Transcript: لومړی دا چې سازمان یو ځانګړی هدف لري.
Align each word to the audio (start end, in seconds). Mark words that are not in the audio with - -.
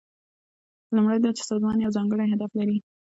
لومړی 0.95 1.17
دا 1.21 1.29
چې 1.37 1.43
سازمان 1.49 1.77
یو 1.79 1.95
ځانګړی 1.97 2.25
هدف 2.33 2.51
لري. 2.59 2.77